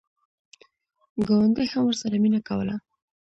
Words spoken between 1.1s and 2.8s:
ګاونډي هم ورسره مینه کوله.